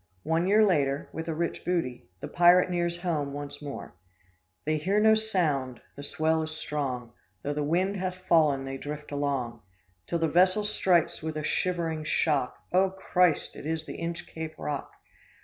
One 0.23 0.47
year 0.47 0.65
later, 0.65 1.09
with 1.13 1.27
a 1.27 1.35
rich 1.35 1.63
booty, 1.63 2.09
the 2.21 2.27
pirate 2.27 2.71
nears 2.71 3.01
home 3.01 3.33
once 3.33 3.61
more, 3.61 3.93
"They 4.65 4.77
hear 4.77 4.99
no 4.99 5.13
sound, 5.13 5.79
the 5.95 6.01
swell 6.01 6.41
is 6.41 6.49
strong; 6.57 7.13
Though 7.43 7.53
the 7.53 7.61
wind 7.61 7.97
hath 7.97 8.15
fallen 8.27 8.65
they 8.65 8.77
drift 8.79 9.11
along, 9.11 9.61
Till 10.07 10.17
the 10.17 10.27
vessel 10.27 10.63
strikes 10.63 11.21
with 11.21 11.37
a 11.37 11.43
shivering 11.43 12.03
shock, 12.03 12.57
'Oh, 12.73 12.89
Christ! 12.89 13.55
it 13.55 13.67
is 13.67 13.85
the 13.85 13.97
Inchcape 13.99 14.55
Rock! 14.57 14.91